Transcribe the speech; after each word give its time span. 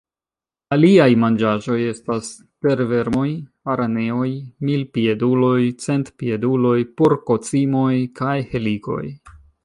Aliaj 0.75 1.07
manĝaĵoj 1.23 1.75
estas 1.89 2.29
tervermoj, 2.65 3.25
araneoj, 3.73 4.29
milpieduloj, 4.69 5.59
centpieduloj, 5.85 6.79
porkocimoj 7.03 7.93
kaj 8.21 8.35
helikoj. 8.55 9.03